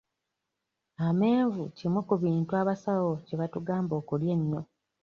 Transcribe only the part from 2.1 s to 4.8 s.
bintu abasawo kye batugamba okulya ennyo.